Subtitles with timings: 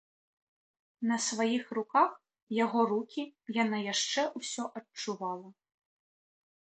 [1.09, 2.11] На сваіх руках
[2.63, 3.23] яго рукі
[3.61, 5.49] яна яшчэ ўсё адчувала.